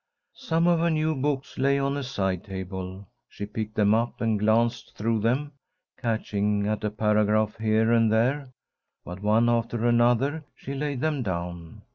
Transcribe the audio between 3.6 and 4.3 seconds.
them up